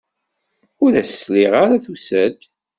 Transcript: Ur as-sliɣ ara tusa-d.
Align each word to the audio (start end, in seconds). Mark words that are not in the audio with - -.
Ur 0.83 0.91
as-sliɣ 1.01 1.53
ara 1.63 1.83
tusa-d. 1.85 2.39